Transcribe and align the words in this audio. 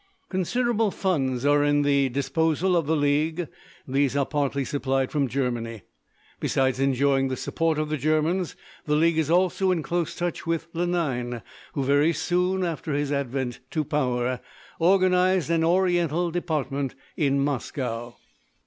Considerable 0.29 0.89
funds 0.89 1.45
are 1.45 1.63
at 1.63 1.83
the 1.83 2.09
disposal 2.09 2.75
of 2.75 2.87
the 2.87 2.95
league. 2.95 3.47
These 3.87 4.15
are 4.17 4.25
partly 4.25 4.65
supplied 4.65 5.11
from 5.11 5.27
Germany. 5.27 5.83
Besides 6.39 6.79
enjoying 6.79 7.27
the 7.27 7.37
support 7.37 7.77
of 7.77 7.89
the 7.89 7.97
Germans, 7.99 8.55
the 8.85 8.95
league 8.95 9.19
is 9.19 9.29
also 9.29 9.69
in 9.69 9.83
close 9.83 10.15
touch 10.15 10.47
with 10.47 10.69
Lenine, 10.73 11.43
who 11.73 11.83
very 11.83 12.13
soon 12.13 12.63
after 12.65 12.93
his 12.93 13.11
advent 13.11 13.59
to 13.69 13.83
power 13.83 14.39
organised 14.79 15.51
an 15.51 15.63
Oriental 15.63 16.31
Department 16.31 16.95
in 17.15 17.39
Moscow. 17.39 18.15